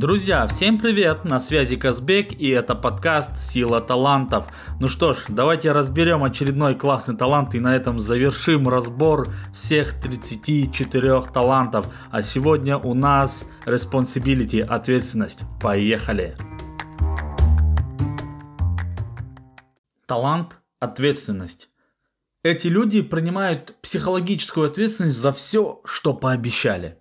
Друзья, 0.00 0.46
всем 0.46 0.78
привет! 0.78 1.26
На 1.26 1.38
связи 1.38 1.76
Казбек 1.76 2.32
и 2.32 2.48
это 2.48 2.74
подкаст 2.74 3.36
«Сила 3.36 3.82
талантов». 3.82 4.46
Ну 4.80 4.88
что 4.88 5.12
ж, 5.12 5.26
давайте 5.28 5.72
разберем 5.72 6.24
очередной 6.24 6.74
классный 6.74 7.18
талант 7.18 7.54
и 7.54 7.60
на 7.60 7.76
этом 7.76 8.00
завершим 8.00 8.66
разбор 8.66 9.28
всех 9.54 9.92
34 10.00 11.20
талантов. 11.34 11.86
А 12.10 12.22
сегодня 12.22 12.78
у 12.78 12.94
нас 12.94 13.46
responsibility, 13.66 14.62
ответственность. 14.62 15.40
Поехали! 15.60 16.34
Талант, 20.06 20.60
ответственность. 20.78 21.68
Эти 22.42 22.68
люди 22.68 23.02
принимают 23.02 23.76
психологическую 23.82 24.66
ответственность 24.66 25.18
за 25.18 25.32
все, 25.32 25.82
что 25.84 26.14
пообещали. 26.14 26.99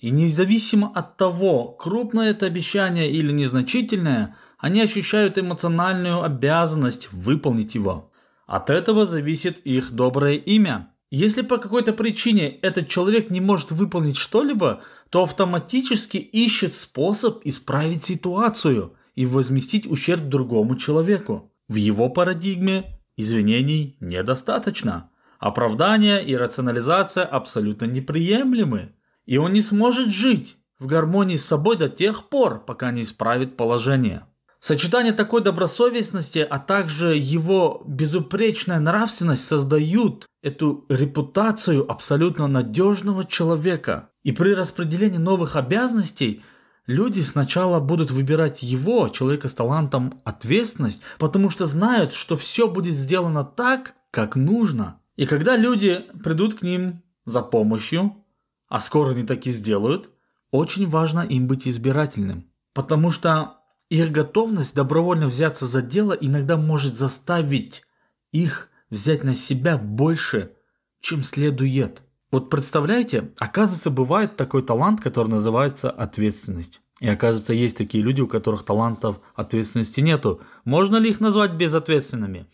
И 0.00 0.10
независимо 0.10 0.90
от 0.94 1.16
того, 1.16 1.68
крупное 1.68 2.30
это 2.30 2.46
обещание 2.46 3.10
или 3.10 3.32
незначительное, 3.32 4.36
они 4.58 4.80
ощущают 4.80 5.38
эмоциональную 5.38 6.22
обязанность 6.22 7.12
выполнить 7.12 7.74
его. 7.74 8.10
От 8.46 8.70
этого 8.70 9.06
зависит 9.06 9.58
их 9.58 9.92
доброе 9.92 10.34
имя. 10.36 10.90
Если 11.10 11.42
по 11.42 11.58
какой-то 11.58 11.92
причине 11.92 12.48
этот 12.48 12.88
человек 12.88 13.30
не 13.30 13.40
может 13.40 13.72
выполнить 13.72 14.16
что-либо, 14.16 14.80
то 15.10 15.22
автоматически 15.22 16.16
ищет 16.16 16.72
способ 16.72 17.40
исправить 17.44 18.04
ситуацию 18.04 18.94
и 19.16 19.26
возместить 19.26 19.90
ущерб 19.90 20.22
другому 20.22 20.76
человеку. 20.76 21.52
В 21.68 21.74
его 21.74 22.08
парадигме 22.08 23.00
извинений 23.16 23.96
недостаточно. 24.00 25.10
Оправдание 25.38 26.24
и 26.24 26.36
рационализация 26.36 27.24
абсолютно 27.24 27.86
неприемлемы. 27.86 28.94
И 29.30 29.36
он 29.36 29.52
не 29.52 29.62
сможет 29.62 30.08
жить 30.08 30.56
в 30.80 30.86
гармонии 30.86 31.36
с 31.36 31.44
собой 31.44 31.76
до 31.76 31.88
тех 31.88 32.28
пор, 32.28 32.64
пока 32.64 32.90
не 32.90 33.02
исправит 33.02 33.56
положение. 33.56 34.26
Сочетание 34.58 35.12
такой 35.12 35.40
добросовестности, 35.40 36.40
а 36.40 36.58
также 36.58 37.14
его 37.16 37.80
безупречная 37.86 38.80
нравственность 38.80 39.46
создают 39.46 40.26
эту 40.42 40.84
репутацию 40.88 41.88
абсолютно 41.88 42.48
надежного 42.48 43.24
человека. 43.24 44.08
И 44.24 44.32
при 44.32 44.52
распределении 44.52 45.18
новых 45.18 45.54
обязанностей 45.54 46.42
люди 46.88 47.20
сначала 47.20 47.78
будут 47.78 48.10
выбирать 48.10 48.64
его, 48.64 49.08
человека 49.10 49.46
с 49.46 49.54
талантом, 49.54 50.20
ответственность, 50.24 51.02
потому 51.20 51.50
что 51.50 51.66
знают, 51.66 52.14
что 52.14 52.36
все 52.36 52.66
будет 52.66 52.96
сделано 52.96 53.44
так, 53.44 53.94
как 54.10 54.34
нужно. 54.34 54.98
И 55.14 55.24
когда 55.24 55.56
люди 55.56 56.04
придут 56.24 56.54
к 56.54 56.62
ним 56.62 57.04
за 57.26 57.42
помощью, 57.42 58.16
а 58.70 58.80
скоро 58.80 59.10
они 59.10 59.24
так 59.24 59.46
и 59.46 59.50
сделают, 59.50 60.08
очень 60.50 60.88
важно 60.88 61.20
им 61.20 61.46
быть 61.46 61.68
избирательным. 61.68 62.46
Потому 62.72 63.10
что 63.10 63.58
их 63.90 64.10
готовность 64.12 64.74
добровольно 64.74 65.26
взяться 65.26 65.66
за 65.66 65.82
дело 65.82 66.12
иногда 66.12 66.56
может 66.56 66.96
заставить 66.96 67.82
их 68.32 68.70
взять 68.88 69.24
на 69.24 69.34
себя 69.34 69.76
больше, 69.76 70.52
чем 71.00 71.24
следует. 71.24 72.02
Вот 72.30 72.48
представляете, 72.48 73.32
оказывается, 73.38 73.90
бывает 73.90 74.36
такой 74.36 74.62
талант, 74.62 75.00
который 75.00 75.28
называется 75.28 75.90
ответственность. 75.90 76.80
И 77.00 77.08
оказывается, 77.08 77.54
есть 77.54 77.76
такие 77.76 78.04
люди, 78.04 78.20
у 78.20 78.28
которых 78.28 78.62
талантов 78.62 79.20
ответственности 79.34 80.00
нету. 80.00 80.40
Можно 80.64 80.96
ли 80.98 81.10
их 81.10 81.18
назвать 81.18 81.54
безответственными? 81.54 82.46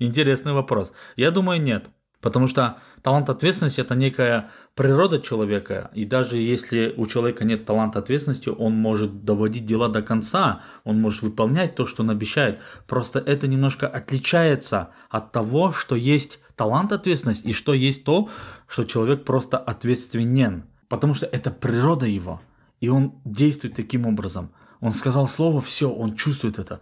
Интересный 0.00 0.54
вопрос. 0.54 0.92
Я 1.14 1.30
думаю, 1.30 1.62
нет. 1.62 1.90
Потому 2.26 2.48
что 2.48 2.78
талант 3.02 3.30
ответственности 3.30 3.80
это 3.80 3.94
некая 3.94 4.50
природа 4.74 5.20
человека, 5.20 5.92
и 5.94 6.04
даже 6.04 6.38
если 6.38 6.92
у 6.96 7.06
человека 7.06 7.44
нет 7.44 7.64
таланта 7.64 8.00
ответственности, 8.00 8.48
он 8.48 8.72
может 8.72 9.24
доводить 9.24 9.64
дела 9.64 9.86
до 9.86 10.02
конца, 10.02 10.62
он 10.82 11.00
может 11.00 11.22
выполнять 11.22 11.76
то, 11.76 11.86
что 11.86 12.02
он 12.02 12.10
обещает. 12.10 12.58
Просто 12.88 13.20
это 13.20 13.46
немножко 13.46 13.86
отличается 13.86 14.88
от 15.08 15.30
того, 15.30 15.70
что 15.70 15.94
есть 15.94 16.40
талант 16.56 16.90
ответственности 16.90 17.46
и 17.46 17.52
что 17.52 17.74
есть 17.74 18.02
то, 18.02 18.28
что 18.66 18.82
человек 18.82 19.24
просто 19.24 19.56
ответственен. 19.56 20.64
Потому 20.88 21.14
что 21.14 21.26
это 21.26 21.52
природа 21.52 22.06
его, 22.06 22.40
и 22.80 22.88
он 22.88 23.12
действует 23.24 23.76
таким 23.76 24.04
образом. 24.04 24.50
Он 24.80 24.90
сказал 24.90 25.28
слово, 25.28 25.60
все, 25.60 25.88
он 25.88 26.16
чувствует 26.16 26.58
это. 26.58 26.80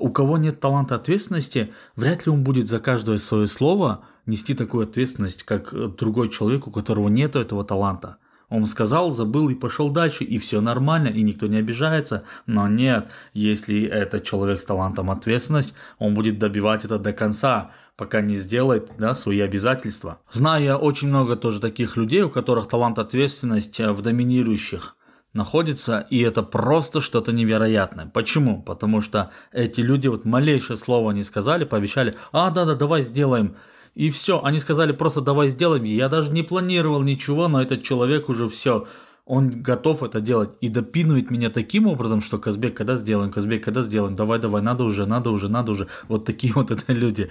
У 0.00 0.10
кого 0.10 0.38
нет 0.38 0.60
таланта 0.60 0.94
ответственности, 0.94 1.74
вряд 1.94 2.24
ли 2.24 2.32
он 2.32 2.42
будет 2.42 2.68
за 2.68 2.78
каждое 2.78 3.18
свое 3.18 3.46
слово 3.46 4.02
нести 4.24 4.54
такую 4.54 4.84
ответственность, 4.84 5.42
как 5.42 5.74
э, 5.74 5.88
другой 5.88 6.30
человек, 6.30 6.66
у 6.66 6.70
которого 6.70 7.08
нет 7.08 7.36
этого 7.36 7.64
таланта. 7.64 8.16
Он 8.48 8.66
сказал, 8.66 9.10
забыл 9.10 9.50
и 9.50 9.54
пошел 9.54 9.90
дальше, 9.90 10.24
и 10.24 10.38
все 10.38 10.62
нормально, 10.62 11.08
и 11.08 11.22
никто 11.22 11.46
не 11.46 11.58
обижается. 11.58 12.24
Но 12.46 12.66
нет, 12.66 13.08
если 13.34 13.82
это 13.84 14.20
человек 14.20 14.60
с 14.60 14.64
талантом 14.64 15.10
ответственность, 15.10 15.74
он 15.98 16.14
будет 16.14 16.38
добивать 16.38 16.86
это 16.86 16.98
до 16.98 17.12
конца, 17.12 17.70
пока 17.96 18.22
не 18.22 18.36
сделает 18.36 18.90
да, 18.98 19.14
свои 19.14 19.40
обязательства. 19.40 20.18
Знаю 20.32 20.64
я 20.64 20.78
очень 20.78 21.08
много 21.08 21.36
тоже 21.36 21.60
таких 21.60 21.98
людей, 21.98 22.22
у 22.22 22.30
которых 22.30 22.68
талант 22.68 22.98
ответственность 22.98 23.78
э, 23.78 23.92
в 23.92 24.00
доминирующих 24.00 24.96
находится, 25.32 26.06
и 26.10 26.20
это 26.20 26.42
просто 26.42 27.00
что-то 27.00 27.32
невероятное. 27.32 28.06
Почему? 28.06 28.62
Потому 28.62 29.00
что 29.00 29.30
эти 29.52 29.80
люди 29.80 30.08
вот 30.08 30.24
малейшее 30.24 30.76
слово 30.76 31.12
не 31.12 31.22
сказали, 31.22 31.64
пообещали, 31.64 32.16
а, 32.32 32.50
да-да, 32.50 32.74
давай 32.74 33.02
сделаем, 33.02 33.56
и 33.94 34.10
все, 34.10 34.42
они 34.42 34.58
сказали 34.58 34.92
просто 34.92 35.20
давай 35.20 35.48
сделаем. 35.48 35.84
Я 35.84 36.08
даже 36.08 36.32
не 36.32 36.42
планировал 36.42 37.02
ничего, 37.02 37.48
но 37.48 37.60
этот 37.60 37.82
человек 37.82 38.28
уже 38.28 38.48
все, 38.48 38.86
он 39.30 39.50
готов 39.50 40.02
это 40.02 40.20
делать 40.20 40.50
и 40.60 40.68
допинывает 40.68 41.30
меня 41.30 41.50
таким 41.50 41.86
образом, 41.86 42.20
что 42.20 42.38
Казбек, 42.38 42.76
когда 42.76 42.96
сделаем, 42.96 43.30
Казбек, 43.30 43.62
когда 43.62 43.82
сделаем, 43.82 44.16
давай, 44.16 44.38
давай, 44.38 44.62
надо 44.62 44.84
уже, 44.84 45.06
надо 45.06 45.30
уже, 45.30 45.48
надо 45.48 45.72
уже. 45.72 45.86
Вот 46.08 46.24
такие 46.24 46.52
вот 46.54 46.70
это 46.70 46.92
люди. 46.92 47.30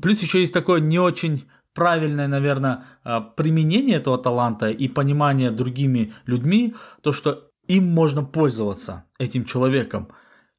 Плюс 0.00 0.20
еще 0.20 0.40
есть 0.40 0.52
такое 0.52 0.80
не 0.80 0.98
очень 0.98 1.44
правильное, 1.74 2.28
наверное, 2.28 2.84
а, 3.04 3.20
применение 3.20 3.96
этого 3.96 4.18
таланта 4.18 4.70
и 4.70 4.88
понимание 4.88 5.50
другими 5.50 6.12
людьми, 6.26 6.74
то, 7.02 7.12
что 7.12 7.50
им 7.66 7.86
можно 7.88 8.24
пользоваться, 8.24 9.04
этим 9.18 9.44
человеком. 9.44 10.08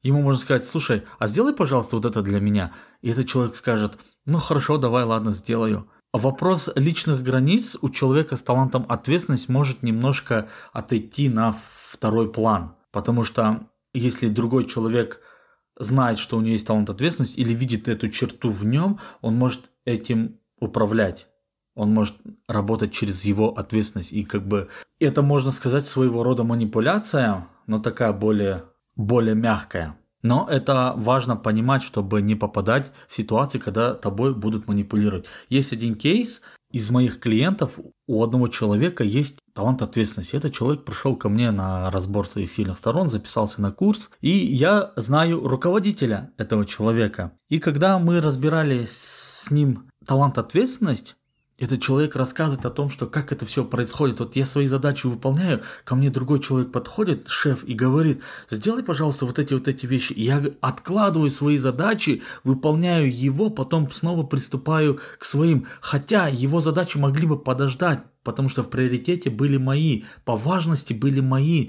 Ему 0.02 0.22
можно 0.22 0.40
сказать, 0.40 0.64
слушай, 0.64 1.02
а 1.18 1.26
сделай, 1.26 1.54
пожалуйста, 1.54 1.96
вот 1.96 2.04
это 2.04 2.22
для 2.22 2.40
меня. 2.40 2.72
И 3.02 3.10
этот 3.10 3.28
человек 3.28 3.54
скажет, 3.54 3.98
ну 4.24 4.38
хорошо, 4.38 4.78
давай, 4.78 5.04
ладно, 5.04 5.30
сделаю. 5.30 5.88
Вопрос 6.12 6.70
личных 6.74 7.22
границ 7.22 7.76
у 7.80 7.88
человека 7.88 8.36
с 8.36 8.42
талантом 8.42 8.84
ответственность 8.88 9.48
может 9.48 9.82
немножко 9.82 10.48
отойти 10.72 11.28
на 11.28 11.54
второй 11.86 12.30
план. 12.30 12.74
Потому 12.90 13.24
что 13.24 13.66
если 13.94 14.28
другой 14.28 14.66
человек 14.66 15.20
знает, 15.78 16.18
что 16.18 16.36
у 16.36 16.40
него 16.40 16.52
есть 16.52 16.66
талант 16.66 16.90
ответственность 16.90 17.38
или 17.38 17.54
видит 17.54 17.88
эту 17.88 18.08
черту 18.08 18.50
в 18.50 18.64
нем, 18.64 18.98
он 19.20 19.36
может 19.36 19.70
этим 19.84 20.38
управлять. 20.62 21.26
Он 21.74 21.92
может 21.92 22.16
работать 22.48 22.92
через 22.92 23.24
его 23.24 23.48
ответственность. 23.56 24.12
И 24.12 24.24
как 24.24 24.46
бы 24.46 24.68
это 25.00 25.22
можно 25.22 25.52
сказать 25.52 25.86
своего 25.86 26.22
рода 26.22 26.44
манипуляция, 26.44 27.48
но 27.66 27.80
такая 27.80 28.12
более, 28.12 28.64
более 28.94 29.34
мягкая. 29.34 29.96
Но 30.22 30.46
это 30.48 30.94
важно 30.96 31.34
понимать, 31.36 31.82
чтобы 31.82 32.22
не 32.22 32.36
попадать 32.36 32.92
в 33.08 33.14
ситуации, 33.14 33.58
когда 33.58 33.94
тобой 33.94 34.34
будут 34.34 34.68
манипулировать. 34.68 35.26
Есть 35.48 35.72
один 35.72 35.96
кейс 35.96 36.42
из 36.70 36.90
моих 36.90 37.18
клиентов. 37.18 37.80
У 38.06 38.22
одного 38.22 38.46
человека 38.48 39.02
есть 39.02 39.38
талант 39.52 39.82
ответственности. 39.82 40.36
Этот 40.36 40.54
человек 40.54 40.84
пришел 40.84 41.16
ко 41.16 41.28
мне 41.28 41.50
на 41.50 41.90
разбор 41.90 42.26
своих 42.26 42.52
сильных 42.52 42.78
сторон, 42.78 43.10
записался 43.10 43.60
на 43.60 43.72
курс. 43.72 44.10
И 44.20 44.30
я 44.30 44.92
знаю 44.94 45.46
руководителя 45.46 46.30
этого 46.38 46.66
человека. 46.66 47.32
И 47.48 47.58
когда 47.58 47.98
мы 47.98 48.20
разбирали 48.20 48.86
с 48.86 49.50
ним 49.50 49.88
талант 50.06 50.38
ответственность, 50.38 51.16
этот 51.62 51.80
человек 51.80 52.16
рассказывает 52.16 52.66
о 52.66 52.70
том, 52.70 52.90
что 52.90 53.06
как 53.06 53.30
это 53.30 53.46
все 53.46 53.64
происходит. 53.64 54.18
Вот 54.18 54.34
я 54.34 54.46
свои 54.46 54.66
задачи 54.66 55.06
выполняю, 55.06 55.62
ко 55.84 55.94
мне 55.94 56.10
другой 56.10 56.40
человек 56.40 56.72
подходит, 56.72 57.28
шеф, 57.28 57.62
и 57.62 57.74
говорит, 57.74 58.20
сделай, 58.50 58.82
пожалуйста, 58.82 59.26
вот 59.26 59.38
эти 59.38 59.54
вот 59.54 59.68
эти 59.68 59.86
вещи. 59.86 60.12
Я 60.16 60.42
откладываю 60.60 61.30
свои 61.30 61.58
задачи, 61.58 62.22
выполняю 62.42 63.16
его, 63.16 63.48
потом 63.48 63.88
снова 63.92 64.24
приступаю 64.24 64.98
к 65.20 65.24
своим. 65.24 65.66
Хотя 65.80 66.26
его 66.26 66.60
задачи 66.60 66.96
могли 66.96 67.28
бы 67.28 67.38
подождать, 67.38 68.00
потому 68.24 68.48
что 68.48 68.64
в 68.64 68.68
приоритете 68.70 69.30
были 69.30 69.56
мои, 69.56 70.02
по 70.24 70.34
важности 70.34 70.92
были 70.92 71.20
мои, 71.20 71.68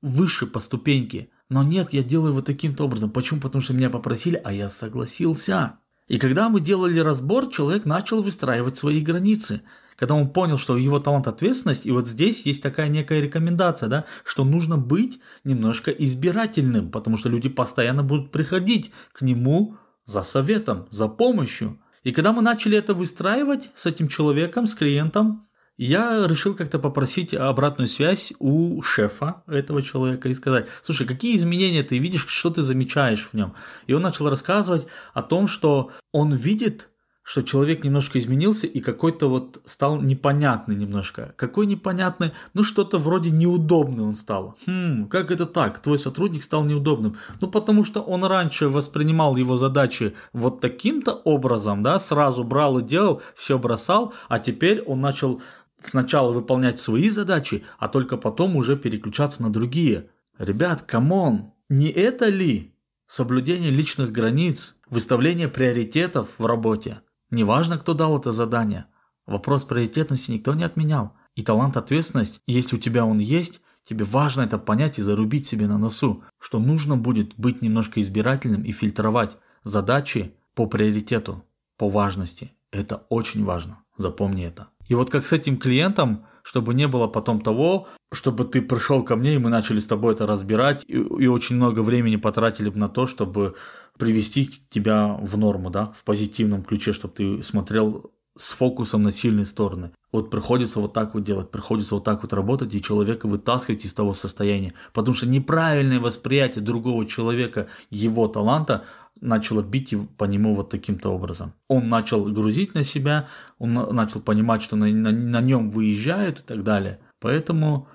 выше 0.00 0.46
по 0.46 0.60
ступеньке. 0.60 1.28
Но 1.50 1.62
нет, 1.62 1.92
я 1.92 2.02
делаю 2.02 2.32
вот 2.32 2.46
таким-то 2.46 2.84
образом. 2.84 3.10
Почему? 3.10 3.40
Потому 3.40 3.60
что 3.60 3.74
меня 3.74 3.90
попросили, 3.90 4.40
а 4.42 4.52
я 4.54 4.70
согласился. 4.70 5.78
И 6.06 6.18
когда 6.18 6.48
мы 6.48 6.60
делали 6.60 6.98
разбор, 6.98 7.50
человек 7.50 7.86
начал 7.86 8.22
выстраивать 8.22 8.76
свои 8.76 9.00
границы. 9.00 9.62
Когда 9.96 10.14
он 10.14 10.28
понял, 10.30 10.58
что 10.58 10.76
его 10.76 10.98
талант 10.98 11.28
ответственность, 11.28 11.86
и 11.86 11.92
вот 11.92 12.08
здесь 12.08 12.44
есть 12.46 12.62
такая 12.62 12.88
некая 12.88 13.20
рекомендация, 13.20 13.88
да, 13.88 14.04
что 14.24 14.44
нужно 14.44 14.76
быть 14.76 15.20
немножко 15.44 15.90
избирательным, 15.92 16.90
потому 16.90 17.16
что 17.16 17.28
люди 17.28 17.48
постоянно 17.48 18.02
будут 18.02 18.32
приходить 18.32 18.90
к 19.12 19.22
нему 19.22 19.76
за 20.04 20.22
советом, 20.22 20.86
за 20.90 21.08
помощью. 21.08 21.78
И 22.02 22.12
когда 22.12 22.32
мы 22.32 22.42
начали 22.42 22.76
это 22.76 22.92
выстраивать 22.92 23.70
с 23.74 23.86
этим 23.86 24.08
человеком, 24.08 24.66
с 24.66 24.74
клиентом, 24.74 25.46
Я 25.76 26.26
решил 26.28 26.54
как-то 26.54 26.78
попросить 26.78 27.34
обратную 27.34 27.88
связь 27.88 28.32
у 28.38 28.80
шефа 28.82 29.42
этого 29.48 29.82
человека 29.82 30.28
и 30.28 30.34
сказать, 30.34 30.68
слушай, 30.82 31.06
какие 31.06 31.36
изменения 31.36 31.82
ты 31.82 31.98
видишь, 31.98 32.26
что 32.28 32.50
ты 32.50 32.62
замечаешь 32.62 33.28
в 33.32 33.34
нем? 33.34 33.54
И 33.88 33.92
он 33.92 34.02
начал 34.02 34.30
рассказывать 34.30 34.86
о 35.14 35.22
том, 35.22 35.48
что 35.48 35.90
он 36.12 36.32
видит 36.32 36.88
что 37.26 37.40
человек 37.42 37.82
немножко 37.84 38.18
изменился 38.18 38.66
и 38.66 38.80
какой-то 38.80 39.28
вот 39.28 39.62
стал 39.64 40.00
непонятный 40.00 40.76
немножко. 40.76 41.32
Какой 41.36 41.64
непонятный? 41.64 42.32
Ну 42.52 42.62
что-то 42.62 42.98
вроде 42.98 43.30
неудобный 43.30 44.04
он 44.04 44.14
стал. 44.14 44.56
Хм, 44.66 45.08
как 45.08 45.30
это 45.30 45.46
так? 45.46 45.78
Твой 45.80 45.98
сотрудник 45.98 46.42
стал 46.44 46.64
неудобным. 46.64 47.16
Ну 47.40 47.50
потому 47.50 47.82
что 47.82 48.02
он 48.02 48.24
раньше 48.24 48.68
воспринимал 48.68 49.36
его 49.36 49.56
задачи 49.56 50.14
вот 50.34 50.60
таким-то 50.60 51.12
образом, 51.12 51.82
да, 51.82 51.98
сразу 51.98 52.44
брал 52.44 52.78
и 52.78 52.82
делал, 52.82 53.22
все 53.34 53.58
бросал, 53.58 54.12
а 54.28 54.38
теперь 54.38 54.82
он 54.82 55.00
начал 55.00 55.40
сначала 55.86 56.32
выполнять 56.32 56.78
свои 56.78 57.08
задачи, 57.08 57.64
а 57.78 57.88
только 57.88 58.16
потом 58.16 58.56
уже 58.56 58.76
переключаться 58.76 59.42
на 59.42 59.52
другие. 59.52 60.10
Ребят, 60.38 60.82
come 60.82 61.22
on, 61.22 61.52
не 61.68 61.88
это 61.88 62.28
ли 62.28 62.74
соблюдение 63.06 63.70
личных 63.70 64.12
границ, 64.12 64.74
выставление 64.88 65.48
приоритетов 65.48 66.30
в 66.38 66.46
работе? 66.46 67.00
Неважно, 67.30 67.78
кто 67.78 67.94
дал 67.94 68.18
это 68.18 68.32
задание. 68.32 68.86
Вопрос 69.26 69.64
приоритетности 69.64 70.30
никто 70.30 70.54
не 70.54 70.64
отменял. 70.64 71.14
И 71.34 71.42
талант 71.42 71.76
ответственность, 71.76 72.40
если 72.46 72.76
у 72.76 72.78
тебя 72.78 73.04
он 73.04 73.18
есть, 73.18 73.60
тебе 73.84 74.04
важно 74.04 74.42
это 74.42 74.58
понять 74.58 74.98
и 74.98 75.02
зарубить 75.02 75.46
себе 75.46 75.66
на 75.66 75.78
носу, 75.78 76.22
что 76.38 76.58
нужно 76.58 76.96
будет 76.96 77.34
быть 77.36 77.62
немножко 77.62 78.00
избирательным 78.00 78.62
и 78.62 78.72
фильтровать 78.72 79.36
задачи 79.64 80.34
по 80.54 80.66
приоритету, 80.66 81.44
по 81.76 81.88
важности. 81.88 82.52
Это 82.70 83.06
очень 83.08 83.44
важно. 83.44 83.84
Запомни 83.96 84.44
это. 84.44 84.68
И 84.88 84.94
вот 84.94 85.10
как 85.10 85.26
с 85.26 85.32
этим 85.32 85.58
клиентом, 85.58 86.26
чтобы 86.42 86.74
не 86.74 86.86
было 86.88 87.06
потом 87.06 87.40
того, 87.40 87.88
чтобы 88.12 88.44
ты 88.44 88.62
пришел 88.62 89.02
ко 89.02 89.16
мне, 89.16 89.34
и 89.34 89.38
мы 89.38 89.50
начали 89.50 89.78
с 89.78 89.86
тобой 89.86 90.14
это 90.14 90.26
разбирать, 90.26 90.84
и, 90.86 90.94
и 90.94 91.26
очень 91.26 91.56
много 91.56 91.80
времени 91.80 92.16
потратили 92.16 92.68
бы 92.68 92.78
на 92.78 92.88
то, 92.88 93.06
чтобы 93.06 93.54
привести 93.98 94.50
тебя 94.68 95.18
в 95.20 95.36
норму, 95.38 95.70
да, 95.70 95.92
в 95.96 96.04
позитивном 96.04 96.64
ключе, 96.64 96.92
чтобы 96.92 97.14
ты 97.14 97.42
смотрел 97.42 98.12
с 98.36 98.52
фокусом 98.52 99.02
на 99.04 99.12
сильные 99.12 99.46
стороны. 99.46 99.92
Вот 100.10 100.30
приходится 100.30 100.80
вот 100.80 100.92
так 100.92 101.14
вот 101.14 101.22
делать, 101.22 101.50
приходится 101.50 101.94
вот 101.94 102.04
так 102.04 102.22
вот 102.22 102.32
работать 102.32 102.74
и 102.74 102.82
человека 102.82 103.28
вытаскивать 103.28 103.84
из 103.84 103.94
того 103.94 104.12
состояния. 104.12 104.74
Потому 104.92 105.14
что 105.14 105.26
неправильное 105.26 106.00
восприятие 106.00 106.62
другого 106.64 107.06
человека, 107.06 107.68
его 107.90 108.26
таланта, 108.26 108.84
начало 109.24 109.62
бить 109.62 109.94
по 110.16 110.24
нему 110.24 110.54
вот 110.54 110.70
таким-то 110.70 111.10
образом. 111.10 111.54
Он 111.68 111.88
начал 111.88 112.24
грузить 112.26 112.74
на 112.74 112.82
себя, 112.82 113.28
он 113.58 113.72
начал 113.72 114.20
понимать, 114.20 114.62
что 114.62 114.76
на, 114.76 114.86
на, 114.86 115.10
на 115.10 115.40
нем 115.40 115.70
выезжают 115.70 116.40
и 116.40 116.42
так 116.42 116.62
далее. 116.62 117.00
Поэтому 117.20 117.88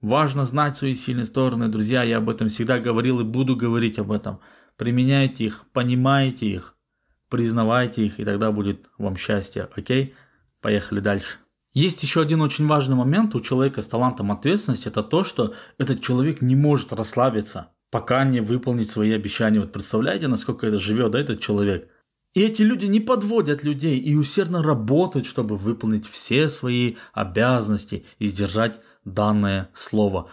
важно 0.00 0.44
знать 0.44 0.76
свои 0.76 0.94
сильные 0.94 1.24
стороны, 1.24 1.68
друзья. 1.68 2.02
Я 2.04 2.18
об 2.18 2.30
этом 2.30 2.48
всегда 2.48 2.78
говорил 2.78 3.20
и 3.20 3.24
буду 3.24 3.56
говорить 3.56 3.98
об 3.98 4.12
этом. 4.12 4.38
Применяйте 4.76 5.46
их, 5.46 5.64
понимайте 5.72 6.46
их, 6.46 6.76
признавайте 7.28 8.06
их, 8.06 8.20
и 8.20 8.24
тогда 8.24 8.52
будет 8.52 8.88
вам 8.96 9.16
счастье. 9.16 9.68
Окей? 9.74 10.14
Поехали 10.60 11.00
дальше. 11.00 11.38
Есть 11.72 12.02
еще 12.02 12.22
один 12.22 12.40
очень 12.40 12.66
важный 12.66 12.96
момент 12.96 13.34
у 13.34 13.40
человека 13.40 13.82
с 13.82 13.86
талантом 13.86 14.32
ответственности, 14.32 14.88
это 14.88 15.02
то, 15.02 15.22
что 15.22 15.54
этот 15.76 16.00
человек 16.00 16.40
не 16.40 16.56
может 16.56 16.92
расслабиться, 16.92 17.68
пока 17.90 18.24
не 18.24 18.40
выполнит 18.40 18.90
свои 18.90 19.12
обещания. 19.12 19.60
Вот 19.60 19.72
представляете, 19.72 20.28
насколько 20.28 20.66
это 20.66 20.78
живет, 20.78 21.12
да, 21.12 21.20
этот 21.20 21.40
человек? 21.40 21.88
И 22.34 22.42
эти 22.42 22.62
люди 22.62 22.86
не 22.86 23.00
подводят 23.00 23.64
людей 23.64 23.98
и 23.98 24.14
усердно 24.14 24.62
работают, 24.62 25.26
чтобы 25.26 25.56
выполнить 25.56 26.06
все 26.06 26.48
свои 26.48 26.96
обязанности 27.12 28.04
и 28.18 28.26
сдержать 28.26 28.80
данное 29.04 29.70
слово. 29.74 30.28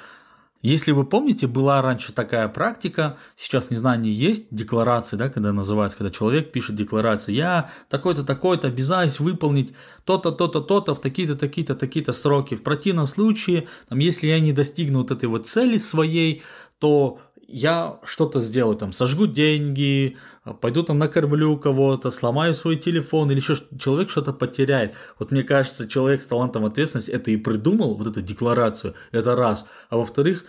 Если 0.61 0.91
вы 0.91 1.05
помните, 1.05 1.45
была 1.45 1.83
раньше 1.83 2.11
такая 2.11 2.47
практика, 2.47 3.17
сейчас 3.35 3.69
не 3.69 3.77
знаю, 3.77 3.99
не 3.99 4.09
есть 4.09 4.47
декларации, 4.49 5.15
да, 5.15 5.29
когда 5.29 5.53
называется, 5.53 5.95
когда 5.95 6.09
человек 6.09 6.51
пишет 6.51 6.75
декларацию, 6.75 7.35
я 7.35 7.69
такой-то, 7.87 8.23
такой-то 8.23 8.67
обязаюсь 8.69 9.19
выполнить 9.19 9.73
то-то, 10.05 10.31
то-то, 10.31 10.61
то-то 10.61 10.95
в 10.95 11.01
такие-то, 11.01 11.35
такие-то, 11.35 11.75
такие-то 11.75 12.13
сроки. 12.13 12.55
В 12.55 12.63
противном 12.63 13.05
случае, 13.05 13.67
там, 13.89 13.99
если 13.99 14.25
я 14.25 14.39
не 14.39 14.53
достигну 14.53 15.01
вот 15.01 15.11
этой 15.11 15.29
вот 15.29 15.45
цели 15.45 15.77
своей, 15.77 16.41
то 16.79 17.19
я 17.47 17.99
что-то 18.03 18.39
сделаю, 18.39 18.75
там, 18.75 18.91
сожгу 18.91 19.27
деньги, 19.27 20.17
пойду 20.61 20.83
там 20.83 20.99
накормлю 20.99 21.57
кого-то, 21.57 22.11
сломаю 22.11 22.55
свой 22.55 22.75
телефон 22.75 23.31
или 23.31 23.39
еще 23.39 23.55
человек 23.79 24.09
что-то 24.09 24.33
потеряет. 24.33 24.95
Вот 25.19 25.31
мне 25.31 25.43
кажется, 25.43 25.87
человек 25.87 26.21
с 26.21 26.25
талантом 26.25 26.65
ответственности 26.65 27.11
это 27.11 27.31
и 27.31 27.37
придумал, 27.37 27.95
вот 27.95 28.07
эту 28.07 28.21
декларацию, 28.21 28.95
это 29.11 29.35
раз. 29.35 29.65
А 29.89 29.97
во-вторых, 29.97 30.45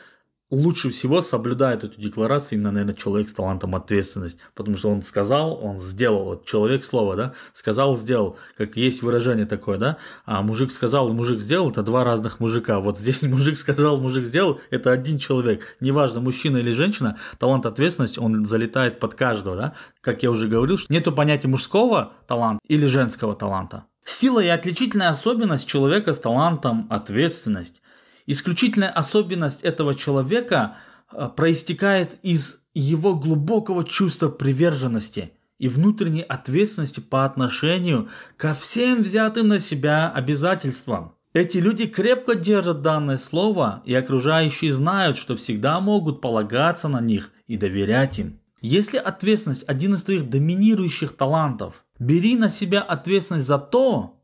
лучше 0.51 0.91
всего 0.91 1.23
соблюдает 1.23 1.85
эту 1.85 2.01
декларацию 2.01 2.59
именно, 2.59 2.71
наверное, 2.71 2.95
человек 2.95 3.29
с 3.29 3.33
талантом 3.33 3.75
ответственность, 3.75 4.39
потому 4.55 4.77
что 4.77 4.91
он 4.91 5.03
сказал, 5.03 5.59
он 5.63 5.79
сделал, 5.79 6.25
вот 6.25 6.47
человек 6.47 6.85
слово, 6.85 7.17
да, 7.17 7.33
сказал, 7.53 7.97
сделал, 7.97 8.37
как 8.57 8.77
есть 8.77 9.03
выражение 9.03 9.47
такое, 9.47 9.79
да, 9.79 9.97
а 10.25 10.43
мужик 10.43 10.71
сказал, 10.71 11.13
мужик 11.13 11.41
сделал, 11.41 11.71
это 11.71 11.83
два 11.83 12.05
разных 12.05 12.39
мужика, 12.41 12.79
вот 12.79 12.99
здесь 12.99 13.23
мужик 13.23 13.59
сказал, 13.59 13.99
мужик 13.99 14.25
сделал, 14.25 14.61
это 14.71 14.93
один 14.93 15.19
человек, 15.19 15.77
неважно, 15.81 16.21
мужчина 16.21 16.59
или 16.59 16.71
женщина, 16.71 17.19
талант 17.39 17.67
ответственность, 17.67 18.19
он 18.19 18.47
залетает 18.47 19.01
под 19.01 19.15
каждого, 19.15 19.57
да, 19.57 19.75
как 20.01 20.23
я 20.23 20.31
уже 20.31 20.49
говорил, 20.49 20.79
нету 20.89 21.13
понятия 21.13 21.49
мужского 21.49 22.13
таланта 22.27 22.61
или 22.69 22.87
женского 22.87 23.35
таланта. 23.35 23.85
Сила 24.05 24.39
и 24.39 24.47
отличительная 24.47 25.09
особенность 25.09 25.67
человека 25.67 26.15
с 26.15 26.21
талантом 26.21 26.87
ответственность 26.91 27.83
Исключительная 28.27 28.91
особенность 28.91 29.63
этого 29.63 29.95
человека 29.95 30.77
э, 31.13 31.29
проистекает 31.35 32.19
из 32.23 32.63
его 32.75 33.15
глубокого 33.15 33.85
чувства 33.85 34.29
приверженности 34.29 35.33
и 35.59 35.69
внутренней 35.69 36.23
ответственности 36.23 37.01
по 37.01 37.25
отношению 37.25 38.09
ко 38.37 38.53
всем 38.53 39.03
взятым 39.03 39.49
на 39.49 39.61
себя 39.61 40.11
обязательствам. 40.11 41.15
Эти 41.33 41.59
люди 41.59 41.87
крепко 41.87 42.35
держат 42.35 42.83
данное 42.83 43.19
слово, 43.19 43.83
и 43.85 43.95
окружающие 43.95 44.75
знают, 44.75 45.17
что 45.17 45.37
всегда 45.37 45.81
могут 45.81 46.21
полагаться 46.21 46.89
на 46.89 47.01
них 47.01 47.31
и 47.47 47.57
доверять 47.57 48.19
им. 48.19 48.41
Если 48.61 48.97
ответственность 48.97 49.65
один 49.69 49.95
из 49.95 50.03
твоих 50.03 50.29
доминирующих 50.29 51.15
талантов, 51.15 51.85
бери 51.99 52.37
на 52.37 52.49
себя 52.49 52.81
ответственность 52.81 53.47
за 53.47 53.59
то, 53.59 54.19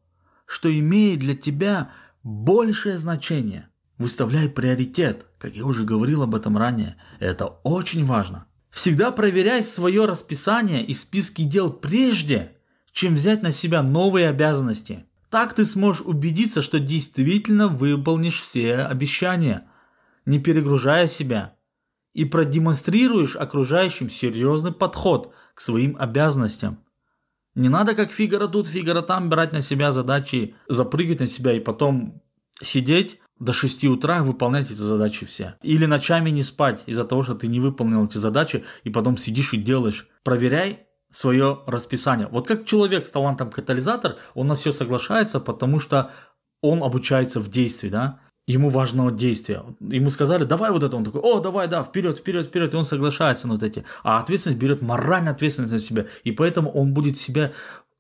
что 0.47 0.73
имеет 0.77 1.21
для 1.21 1.37
тебя 1.37 1.91
большее 2.23 2.97
значение. 2.99 3.69
Выставляй 4.03 4.49
приоритет, 4.49 5.27
как 5.39 5.55
я 5.55 5.65
уже 5.65 5.85
говорил 5.85 6.25
об 6.25 6.35
этом 6.35 6.59
ранее. 6.59 6.97
Это 7.21 7.47
очень 7.63 8.05
важно. 8.05 8.47
Всегда 8.73 9.13
проверяй 9.13 9.63
свое 9.63 10.07
расписание 10.07 10.85
и 10.85 10.93
списки 10.93 11.43
дел 11.43 11.73
прежде, 11.73 12.57
чем 12.91 13.15
взять 13.15 13.45
на 13.45 13.53
себя 13.53 13.81
новые 13.81 14.29
обязанности. 14.29 15.07
Так 15.31 15.55
ты 15.55 15.65
сможешь 15.65 16.03
убедиться, 16.05 16.63
что 16.63 16.81
действительно 16.81 17.69
выполнишь 17.69 18.41
все 18.41 18.79
обещания, 18.79 19.69
не 20.27 20.41
перегружая 20.41 21.07
себя, 21.07 21.55
и 22.13 22.25
продемонстрируешь 22.25 23.37
окружающим 23.37 24.11
серьезный 24.11 24.73
подход 24.73 25.33
к 25.55 25.61
своим 25.61 25.97
обязанностям. 25.97 26.81
Не 27.55 27.69
надо 27.69 27.95
как 27.95 28.11
Фигаро 28.11 28.49
тут, 28.49 28.67
Фигаро 28.67 29.03
там 29.03 29.29
брать 29.29 29.53
на 29.53 29.63
себя 29.63 29.93
задачи, 29.93 30.57
запрыгать 30.67 31.21
на 31.21 31.29
себя 31.29 31.53
и 31.53 31.61
потом 31.61 32.21
сидеть 32.61 33.21
до 33.39 33.53
6 33.53 33.85
утра 33.85 34.23
выполнять 34.23 34.71
эти 34.71 34.79
задачи 34.79 35.27
все. 35.27 35.57
Или 35.63 35.87
ночами 35.87 36.31
не 36.31 36.43
спать 36.43 36.83
из-за 36.87 37.05
того, 37.05 37.23
что 37.23 37.35
ты 37.35 37.49
не 37.49 37.61
выполнил 37.61 38.05
эти 38.05 38.19
задачи, 38.19 38.65
и 38.85 38.91
потом 38.91 39.19
сидишь 39.19 39.53
и 39.53 39.57
делаешь. 39.57 40.09
Проверяй 40.23 40.87
свое 41.11 41.61
расписание. 41.67 42.29
Вот 42.29 42.47
как 42.47 42.65
человек 42.65 43.07
с 43.07 43.11
талантом 43.11 43.51
катализатор, 43.51 44.17
он 44.35 44.47
на 44.47 44.57
все 44.57 44.73
соглашается, 44.73 45.41
потому 45.41 45.79
что 45.79 46.11
он 46.63 46.83
обучается 46.83 47.41
в 47.41 47.51
действии, 47.51 47.89
да. 47.89 48.21
Ему 48.47 48.71
важно 48.71 49.13
действие. 49.13 49.63
Ему 49.81 50.11
сказали, 50.11 50.45
давай 50.45 50.73
вот 50.73 50.83
это, 50.83 50.97
он 50.97 51.05
такой, 51.05 51.21
о, 51.21 51.39
давай, 51.39 51.69
да, 51.69 51.85
вперед, 51.85 52.19
вперед, 52.19 52.47
вперед, 52.47 52.75
и 52.75 52.77
он 52.77 52.85
соглашается 52.85 53.47
на 53.47 53.55
вот 53.55 53.63
эти. 53.63 53.85
А 54.03 54.19
ответственность 54.19 54.61
берет 54.61 54.83
моральную 54.83 55.33
ответственность 55.33 55.73
на 55.73 55.79
себя, 55.79 56.07
и 56.25 56.33
поэтому 56.33 56.71
он 56.71 56.93
будет 56.93 57.17
себя 57.17 57.53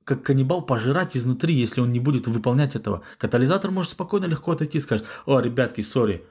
как 0.05 0.23
каннибал 0.23 0.63
пожирать 0.63 1.17
изнутри, 1.17 1.55
если 1.55 1.81
он 1.81 1.91
не 1.91 2.01
будет 2.01 2.27
выполнять 2.27 2.75
этого. 2.75 3.03
Катализатор 3.19 3.71
может 3.71 3.93
спокойно 3.93 4.27
легко 4.27 4.53
отойти 4.53 4.79
и 4.79 4.81
скажет, 4.81 5.07
о, 5.27 5.41
ребятки, 5.41 5.81
сори, 5.81 6.27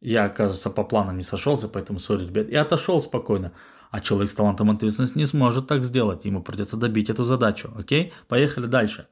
я, 0.00 0.24
оказывается, 0.24 0.70
по 0.70 0.82
планам 0.82 1.16
не 1.16 1.22
сошелся, 1.22 1.68
поэтому 1.68 2.00
сори, 2.00 2.26
ребят, 2.26 2.48
и 2.48 2.56
отошел 2.56 3.00
спокойно. 3.00 3.52
А 3.90 4.00
человек 4.00 4.30
с 4.30 4.34
талантом 4.34 4.70
ответственности 4.70 5.18
не 5.18 5.26
сможет 5.26 5.68
так 5.68 5.84
сделать, 5.84 6.24
ему 6.24 6.42
придется 6.42 6.76
добить 6.76 7.10
эту 7.10 7.24
задачу, 7.24 7.72
окей? 7.76 8.12
Поехали 8.26 8.66
дальше. 8.66 9.06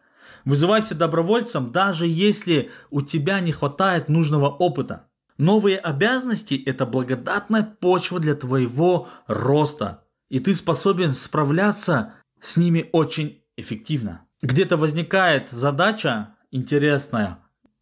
Вызывайся 0.44 0.94
добровольцем, 0.94 1.70
даже 1.70 2.06
если 2.06 2.70
у 2.90 3.02
тебя 3.02 3.40
не 3.40 3.52
хватает 3.52 4.08
нужного 4.08 4.48
опыта. 4.48 5.06
Новые 5.38 5.78
обязанности– 5.78 6.60
это 6.66 6.86
благодатная 6.86 7.62
почва 7.62 8.18
для 8.18 8.34
твоего 8.34 9.08
роста, 9.26 10.04
и 10.28 10.40
ты 10.40 10.54
способен 10.54 11.12
справляться 11.12 12.14
с 12.40 12.56
ними 12.56 12.88
очень 12.92 13.39
эффективно. 13.60 14.26
Где-то 14.42 14.76
возникает 14.76 15.50
задача 15.50 16.34
интересная, 16.50 17.38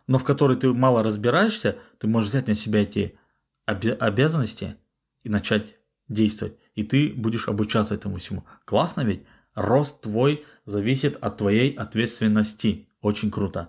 но 0.06 0.18
в 0.18 0.24
которой 0.24 0.56
ты 0.56 0.72
мало 0.72 1.02
разбираешься, 1.02 1.76
ты 1.98 2.06
можешь 2.06 2.30
взять 2.30 2.48
на 2.48 2.54
себя 2.54 2.82
эти 2.82 3.18
обязанности 3.66 4.76
и 5.22 5.28
начать 5.28 5.76
действовать. 6.08 6.58
И 6.74 6.82
ты 6.82 7.12
будешь 7.14 7.48
обучаться 7.48 7.94
этому 7.94 8.18
всему. 8.18 8.44
Классно 8.64 9.02
ведь? 9.02 9.24
Рост 9.54 10.02
твой 10.02 10.44
зависит 10.64 11.16
от 11.16 11.36
твоей 11.36 11.72
ответственности. 11.72 12.88
Очень 13.00 13.30
круто. 13.30 13.68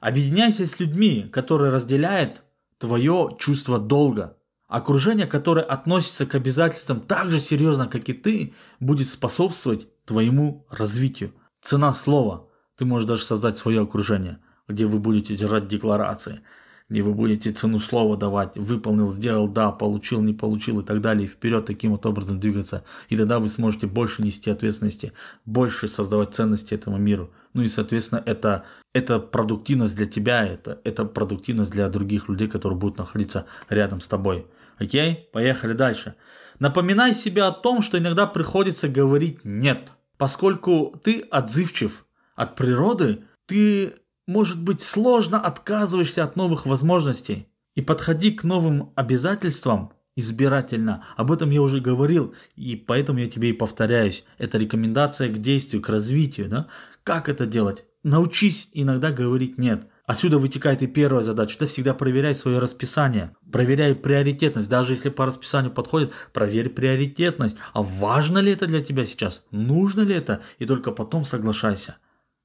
Объединяйся 0.00 0.66
с 0.66 0.78
людьми, 0.78 1.28
которые 1.32 1.72
разделяют 1.72 2.42
твое 2.78 3.36
чувство 3.38 3.78
долга. 3.78 4.36
Окружение, 4.68 5.26
которое 5.26 5.64
относится 5.64 6.26
к 6.26 6.34
обязательствам 6.34 7.00
так 7.00 7.30
же 7.30 7.40
серьезно, 7.40 7.86
как 7.86 8.08
и 8.08 8.12
ты, 8.12 8.54
будет 8.80 9.08
способствовать 9.08 9.88
твоему 10.06 10.66
развитию. 10.70 11.34
Цена 11.60 11.92
слова. 11.92 12.48
Ты 12.76 12.84
можешь 12.84 13.08
даже 13.08 13.24
создать 13.24 13.58
свое 13.58 13.82
окружение, 13.82 14.38
где 14.68 14.86
вы 14.86 14.98
будете 14.98 15.36
держать 15.36 15.68
декларации– 15.68 16.40
где 16.88 17.02
вы 17.02 17.14
будете 17.14 17.50
цену 17.50 17.80
слова 17.80 18.16
давать, 18.16 18.56
выполнил, 18.56 19.12
сделал, 19.12 19.48
да, 19.48 19.72
получил, 19.72 20.20
не 20.20 20.32
получил 20.32 20.80
и 20.80 20.84
так 20.84 21.00
далее, 21.00 21.24
и 21.24 21.28
вперед 21.28 21.64
таким 21.64 21.92
вот 21.92 22.06
образом 22.06 22.38
двигаться. 22.38 22.84
И 23.08 23.16
тогда 23.16 23.40
вы 23.40 23.48
сможете 23.48 23.86
больше 23.88 24.22
нести 24.22 24.50
ответственности, 24.50 25.12
больше 25.44 25.88
создавать 25.88 26.34
ценности 26.34 26.74
этому 26.74 26.98
миру. 26.98 27.32
Ну 27.54 27.62
и, 27.62 27.68
соответственно, 27.68 28.22
это, 28.24 28.64
это 28.94 29.18
продуктивность 29.18 29.96
для 29.96 30.06
тебя, 30.06 30.46
это, 30.46 30.80
это 30.84 31.04
продуктивность 31.04 31.72
для 31.72 31.88
других 31.88 32.28
людей, 32.28 32.46
которые 32.46 32.78
будут 32.78 32.98
находиться 32.98 33.46
рядом 33.68 34.00
с 34.00 34.06
тобой. 34.06 34.46
Окей? 34.78 35.28
Поехали 35.32 35.72
дальше. 35.72 36.14
Напоминай 36.60 37.14
себе 37.14 37.42
о 37.42 37.52
том, 37.52 37.82
что 37.82 37.98
иногда 37.98 38.26
приходится 38.26 38.88
говорить 38.88 39.44
«нет». 39.44 39.92
Поскольку 40.18 40.98
ты 41.02 41.20
отзывчив 41.20 42.06
от 42.34 42.56
природы, 42.56 43.24
ты 43.46 43.94
может 44.26 44.60
быть 44.60 44.82
сложно 44.82 45.40
отказываешься 45.40 46.24
от 46.24 46.36
новых 46.36 46.66
возможностей 46.66 47.48
и 47.74 47.82
подходи 47.82 48.30
к 48.32 48.44
новым 48.44 48.92
обязательствам 48.96 49.92
избирательно. 50.16 51.04
Об 51.16 51.30
этом 51.30 51.50
я 51.50 51.60
уже 51.60 51.80
говорил, 51.80 52.34
и 52.56 52.74
поэтому 52.74 53.20
я 53.20 53.28
тебе 53.28 53.50
и 53.50 53.52
повторяюсь. 53.52 54.24
Это 54.38 54.58
рекомендация 54.58 55.28
к 55.28 55.38
действию, 55.38 55.82
к 55.82 55.88
развитию. 55.90 56.48
Да? 56.48 56.68
Как 57.04 57.28
это 57.28 57.46
делать? 57.46 57.84
Научись 58.02 58.68
иногда 58.72 59.10
говорить 59.10 59.58
«нет». 59.58 59.86
Отсюда 60.06 60.38
вытекает 60.38 60.82
и 60.82 60.86
первая 60.86 61.22
задача. 61.22 61.58
Ты 61.58 61.66
всегда 61.66 61.92
проверяй 61.92 62.34
свое 62.34 62.60
расписание. 62.60 63.34
Проверяй 63.50 63.96
приоритетность. 63.96 64.68
Даже 64.68 64.92
если 64.92 65.08
по 65.08 65.26
расписанию 65.26 65.72
подходит, 65.72 66.12
проверь 66.32 66.68
приоритетность. 66.68 67.56
А 67.72 67.82
важно 67.82 68.38
ли 68.38 68.52
это 68.52 68.66
для 68.66 68.82
тебя 68.82 69.04
сейчас? 69.04 69.44
Нужно 69.50 70.02
ли 70.02 70.14
это? 70.14 70.42
И 70.58 70.64
только 70.64 70.92
потом 70.92 71.24
соглашайся 71.24 71.96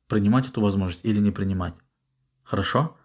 принимать 0.08 0.50
эту 0.50 0.60
возможность 0.60 1.06
или 1.06 1.20
не 1.20 1.32
принимать. 1.32 1.76
Хорошо? 2.44 2.98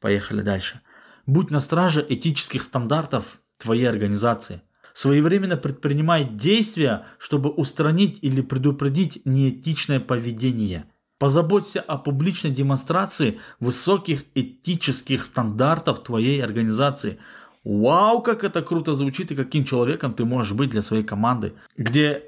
Поехали 0.00 0.42
дальше. 0.42 0.80
Будь 1.26 1.50
на 1.50 1.58
страже 1.58 2.04
этических 2.08 2.62
стандартов 2.62 3.40
твоей 3.58 3.88
организации. 3.88 4.62
Своевременно 4.92 5.56
предпринимай 5.56 6.24
действия, 6.24 7.04
чтобы 7.18 7.50
устранить 7.50 8.20
или 8.22 8.40
предупредить 8.42 9.22
неэтичное 9.24 9.98
поведение. 9.98 10.86
Позаботься 11.24 11.80
о 11.80 11.96
публичной 11.96 12.50
демонстрации 12.50 13.40
высоких 13.58 14.24
этических 14.34 15.24
стандартов 15.24 16.02
твоей 16.02 16.44
организации. 16.44 17.16
Вау, 17.64 18.20
как 18.20 18.44
это 18.44 18.60
круто 18.60 18.94
звучит 18.94 19.32
и 19.32 19.34
каким 19.34 19.64
человеком 19.64 20.12
ты 20.12 20.26
можешь 20.26 20.52
быть 20.52 20.68
для 20.68 20.82
своей 20.82 21.02
команды, 21.02 21.54
где 21.78 22.24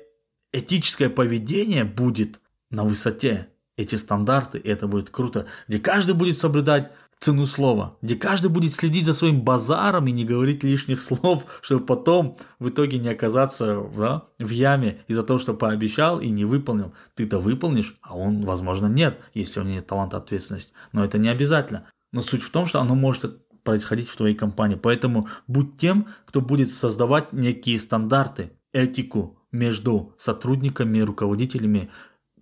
этическое 0.50 1.10
поведение 1.10 1.84
будет 1.84 2.40
на 2.70 2.84
высоте. 2.84 3.48
Эти 3.76 3.96
стандарты, 3.96 4.56
и 4.56 4.70
это 4.70 4.86
будет 4.86 5.10
круто, 5.10 5.44
где 5.68 5.78
каждый 5.78 6.14
будет 6.14 6.38
соблюдать 6.38 6.90
цену 7.18 7.46
слова, 7.46 7.96
где 8.02 8.14
каждый 8.14 8.50
будет 8.50 8.72
следить 8.72 9.06
за 9.06 9.14
своим 9.14 9.42
базаром 9.42 10.06
и 10.06 10.12
не 10.12 10.24
говорить 10.24 10.62
лишних 10.62 11.00
слов, 11.00 11.44
чтобы 11.62 11.86
потом 11.86 12.38
в 12.58 12.68
итоге 12.68 12.98
не 12.98 13.08
оказаться 13.08 13.82
да, 13.96 14.24
в 14.38 14.50
яме 14.50 15.02
из-за 15.08 15.22
того, 15.22 15.38
что 15.38 15.54
пообещал 15.54 16.20
и 16.20 16.28
не 16.28 16.44
выполнил. 16.44 16.94
Ты-то 17.14 17.38
выполнишь, 17.38 17.96
а 18.02 18.16
он, 18.16 18.44
возможно, 18.44 18.86
нет, 18.86 19.18
если 19.34 19.60
у 19.60 19.62
него 19.62 19.76
нет 19.76 19.86
таланта 19.86 20.18
ответственности. 20.18 20.74
Но 20.92 21.04
это 21.04 21.18
не 21.18 21.28
обязательно. 21.28 21.86
Но 22.12 22.22
суть 22.22 22.42
в 22.42 22.50
том, 22.50 22.66
что 22.66 22.80
оно 22.80 22.94
может 22.94 23.46
происходить 23.62 24.08
в 24.08 24.16
твоей 24.16 24.34
компании. 24.34 24.76
Поэтому 24.76 25.28
будь 25.46 25.76
тем, 25.76 26.06
кто 26.26 26.40
будет 26.40 26.70
создавать 26.70 27.32
некие 27.32 27.80
стандарты, 27.80 28.52
этику 28.72 29.38
между 29.52 30.14
сотрудниками, 30.16 31.00
руководителями, 31.00 31.90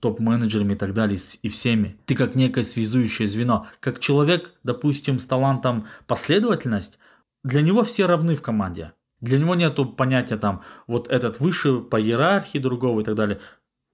топ-менеджерами 0.05 0.75
и 0.75 0.77
так 0.77 0.93
далее, 0.93 1.19
и 1.41 1.49
всеми. 1.49 1.97
Ты 2.05 2.15
как 2.15 2.35
некое 2.35 2.63
связующее 2.63 3.27
звено. 3.27 3.69
Как 3.81 4.01
человек, 4.01 4.53
допустим, 4.63 5.19
с 5.19 5.25
талантом 5.25 5.87
последовательность, 6.07 6.99
для 7.43 7.63
него 7.63 7.85
все 7.85 8.05
равны 8.05 8.37
в 8.37 8.43
команде. 8.43 8.93
Для 9.23 9.39
него 9.39 9.55
нету 9.55 9.87
понятия 9.87 10.37
там, 10.37 10.61
вот 10.87 11.09
этот 11.09 11.41
выше 11.41 11.79
по 11.79 11.99
иерархии 11.99 12.59
другого 12.59 13.01
и 13.01 13.05
так 13.05 13.15
далее. 13.15 13.41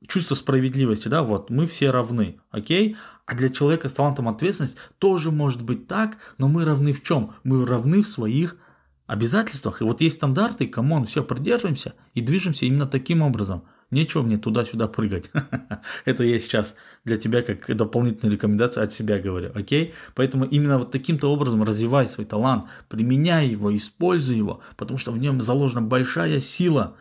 Чувство 0.08 0.34
справедливости, 0.34 1.06
да, 1.06 1.22
вот, 1.22 1.48
мы 1.48 1.66
все 1.66 1.92
равны, 1.92 2.40
окей? 2.50 2.96
А 3.24 3.36
для 3.36 3.48
человека 3.48 3.88
с 3.88 3.92
талантом 3.92 4.28
ответственность 4.28 4.78
тоже 4.98 5.30
может 5.30 5.62
быть 5.62 5.86
так, 5.86 6.18
но 6.38 6.48
мы 6.48 6.64
равны 6.64 6.92
в 6.92 7.04
чем? 7.04 7.34
Мы 7.44 7.64
равны 7.64 8.02
в 8.02 8.08
своих 8.08 8.56
обязательствах. 9.06 9.80
И 9.80 9.84
вот 9.84 10.00
есть 10.00 10.16
стандарты, 10.16 10.66
come 10.66 10.89
on, 10.89 11.06
все, 11.06 11.22
придерживаемся 11.22 11.94
и 12.14 12.20
движемся 12.20 12.66
именно 12.66 12.88
таким 12.88 13.22
образом– 13.22 13.62
Нечего 13.90 14.22
мне 14.22 14.38
туда-сюда 14.38 14.86
прыгать. 14.86 15.30
Это 16.04 16.22
я 16.22 16.38
сейчас 16.38 16.76
для 17.04 17.16
тебя 17.16 17.42
как 17.42 17.74
дополнительная 17.74 18.32
рекомендация 18.32 18.84
от 18.84 18.92
себя 18.92 19.18
говорю, 19.18 19.50
окей? 19.54 19.94
Поэтому 20.14 20.44
именно 20.44 20.78
вот 20.78 20.92
таким-то 20.92 21.32
образом 21.32 21.64
развивай 21.64 22.06
свой 22.06 22.24
талант, 22.24 22.66
применяй 22.88 23.48
его, 23.48 23.74
используй 23.76 24.36
его, 24.36 24.60
потому 24.76 24.98
что 24.98 25.10
в 25.10 25.18
нем 25.18 25.40
заложена 25.40 25.82
большая 25.82 26.40
сила. 26.40 26.96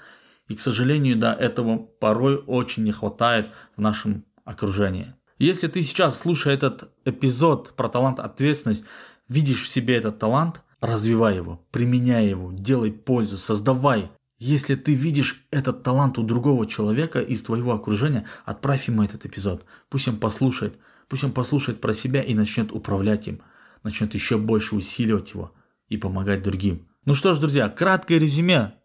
И, 0.47 0.55
к 0.55 0.59
сожалению, 0.59 1.15
да, 1.15 1.33
этого 1.33 1.77
порой 1.77 2.37
очень 2.37 2.83
не 2.83 2.91
хватает 2.91 3.49
в 3.77 3.81
нашем 3.81 4.25
окружении. 4.43 5.13
Если 5.37 5.67
ты 5.67 5.83
сейчас, 5.83 6.17
слушая 6.17 6.55
этот 6.55 6.89
эпизод 7.05 7.73
про 7.75 7.87
талант 7.87 8.19
ответственность, 8.19 8.83
видишь 9.27 9.61
в 9.61 9.69
себе 9.69 9.95
этот 9.95 10.17
талант, 10.17 10.63
развивай 10.81 11.35
его, 11.35 11.61
применяй 11.71 12.29
его, 12.29 12.51
делай 12.51 12.91
пользу, 12.91 13.37
создавай 13.37 14.09
если 14.39 14.75
ты 14.75 14.93
видишь 14.93 15.45
этот 15.51 15.83
талант 15.83 16.17
у 16.17 16.23
другого 16.23 16.65
человека 16.65 17.19
из 17.19 17.43
твоего 17.43 17.73
окружения, 17.73 18.25
отправь 18.45 18.87
ему 18.87 19.03
этот 19.03 19.25
эпизод. 19.25 19.65
Пусть 19.89 20.07
он 20.07 20.17
послушает. 20.17 20.79
Пусть 21.09 21.25
он 21.25 21.33
послушает 21.33 21.81
про 21.81 21.93
себя 21.93 22.23
и 22.23 22.33
начнет 22.33 22.71
управлять 22.71 23.27
им. 23.27 23.41
Начнет 23.83 24.13
еще 24.13 24.37
больше 24.37 24.75
усиливать 24.75 25.33
его 25.33 25.53
и 25.89 25.97
помогать 25.97 26.41
другим. 26.41 26.87
Ну 27.03 27.13
что 27.15 27.35
ж, 27.35 27.39
друзья, 27.39 27.67
краткое 27.67 28.17
резюме 28.17 28.75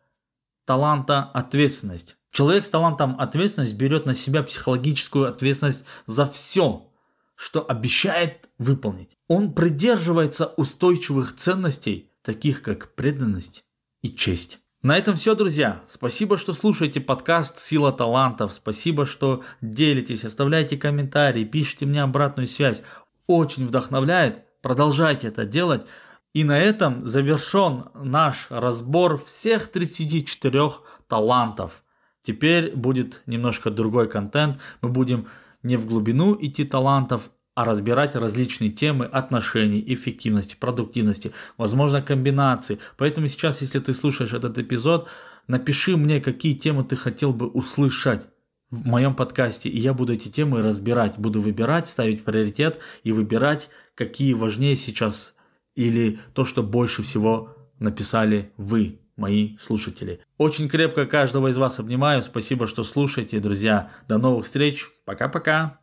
таланта 0.65 1.23
ответственность. 1.23 2.17
Человек 2.33 2.65
с 2.65 2.71
талантом 2.71 3.21
ответственность 3.21 3.77
берет 3.77 4.07
на 4.07 4.15
себя 4.15 4.43
психологическую 4.43 5.29
ответственность 5.29 5.85
за 6.07 6.27
все, 6.27 6.91
что 7.37 7.65
обещает 7.69 8.49
выполнить. 8.59 9.17
Он 9.29 9.53
придерживается 9.53 10.47
устойчивых 10.57 11.37
ценностей, 11.37 12.11
таких 12.23 12.63
как 12.63 12.95
преданность 12.97 13.65
и 14.03 14.11
честь. 14.11 14.59
На 14.85 14.99
этом 14.99 15.17
все, 15.17 15.35
друзья. 15.35 15.81
Спасибо, 15.87 16.37
что 16.37 16.53
слушаете 16.53 17.01
подкаст 17.01 17.59
«Сила 17.59 17.91
талантов». 17.91 18.53
Спасибо, 18.53 19.07
что 19.07 19.43
делитесь, 19.63 20.27
оставляйте 20.27 20.77
комментарии, 20.77 21.45
пишите 21.45 21.87
мне 21.87 22.03
обратную 22.03 22.47
связь. 22.47 22.83
Очень 23.27 23.67
вдохновляет. 23.67 24.45
Продолжайте 24.61 25.29
это 25.29 25.47
делать. 25.47 25.87
И 26.35 26.45
на 26.45 26.61
этом 26.61 27.07
завершен 27.07 27.85
наш 27.95 28.49
разбор 28.51 29.17
всех 29.25 29.69
34 29.69 30.73
талантов. 31.09 31.83
Теперь 32.21 32.77
будет 32.77 33.23
немножко 33.25 33.71
другой 33.71 34.07
контент. 34.07 34.59
Мы 34.83 34.91
будем 34.91 35.29
не 35.63 35.79
в 35.79 35.87
глубину 35.87 36.37
идти 36.39 36.63
талантов, 36.63 37.31
а 37.55 37.65
разбирать 37.65 38.17
различные 38.17 38.71
темы 38.71 39.07
отношений, 39.07 39.83
эффективности, 39.87 40.57
продуктивности, 40.59 41.33
возможно, 41.57 42.03
комбинации. 42.03 42.79
Поэтому 42.97 43.29
сейчас, 43.29 43.61
если 43.61 43.79
ты 43.79 43.95
слушаешь 43.95 44.33
этот 44.33 44.59
эпизод, 44.59 45.09
напиши 45.47 45.97
мне, 45.97 46.21
какие 46.21 46.55
темы 46.55 46.85
ты 46.85 46.97
хотел 46.97 47.33
бы 47.33 47.47
услышать 47.47 48.29
в 48.71 48.87
моем 48.87 49.15
подкасте, 49.15 49.69
и 49.69 49.79
я 49.79 49.95
буду 49.95 50.15
эти 50.15 50.29
темы 50.29 50.63
разбирать, 50.63 51.19
буду 51.19 51.41
выбирать, 51.41 51.89
ставить 51.89 52.25
приоритет 52.25 52.81
и 53.05 53.13
выбирать, 53.13 53.71
какие 53.95 54.33
важнее 54.33 54.77
сейчас 54.77 55.35
или 55.77 56.19
то, 56.35 56.45
что 56.45 56.63
больше 56.63 57.03
всего 57.03 57.57
написали 57.79 58.53
вы, 58.57 59.01
мои 59.17 59.57
слушатели. 59.59 60.21
Очень 60.39 60.69
крепко 60.69 61.07
каждого 61.07 61.49
из 61.49 61.57
вас 61.57 61.79
обнимаю. 61.79 62.23
Спасибо, 62.23 62.67
что 62.67 62.83
слушаете, 62.83 63.39
друзья. 63.39 63.91
До 64.09 64.19
новых 64.19 64.47
встреч. 64.47 64.87
Пока-пока. 65.05 65.79